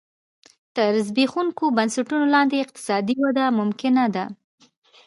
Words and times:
تر 0.75 0.91
زبېښونکو 1.07 1.65
بنسټونو 1.77 2.25
لاندې 2.35 2.55
اقتصادي 2.63 3.15
وده 3.23 3.43
ممکنه 3.59 4.03
ده. 4.15 4.25